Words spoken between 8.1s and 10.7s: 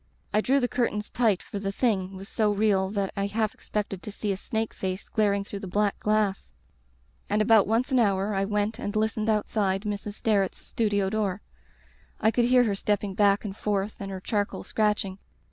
I went and listened outside Mrs. Sterret's